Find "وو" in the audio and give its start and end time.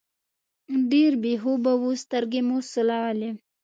1.81-1.91